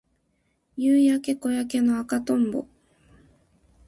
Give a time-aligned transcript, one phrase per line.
[0.77, 2.65] 夕焼け小焼けの赤とんぼ